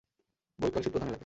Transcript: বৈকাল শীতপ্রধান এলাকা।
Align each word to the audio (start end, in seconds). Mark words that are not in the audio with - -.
বৈকাল 0.59 0.81
শীতপ্রধান 0.83 1.07
এলাকা। 1.07 1.19